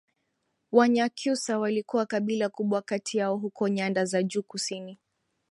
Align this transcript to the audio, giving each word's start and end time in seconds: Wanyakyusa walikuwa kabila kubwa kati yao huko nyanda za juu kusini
Wanyakyusa 0.71 1.59
walikuwa 1.59 2.05
kabila 2.05 2.49
kubwa 2.49 2.81
kati 2.81 3.17
yao 3.17 3.37
huko 3.37 3.67
nyanda 3.67 4.05
za 4.05 4.23
juu 4.23 4.43
kusini 4.43 4.99